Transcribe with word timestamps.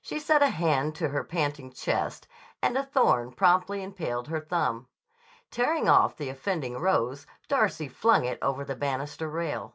She 0.00 0.18
set 0.18 0.42
a 0.42 0.48
hand 0.48 0.94
to 0.94 1.10
her 1.10 1.22
panting 1.22 1.70
chest 1.74 2.26
and 2.62 2.74
a 2.78 2.82
thorn 2.84 3.32
promptly 3.32 3.82
impaled 3.82 4.26
her 4.28 4.40
thumb. 4.40 4.88
Tearing 5.50 5.90
off 5.90 6.16
the 6.16 6.30
offending 6.30 6.78
rose 6.78 7.26
Darcy 7.48 7.86
flung 7.88 8.24
it 8.24 8.38
over 8.40 8.64
the 8.64 8.74
banister 8.74 9.28
rail. 9.28 9.74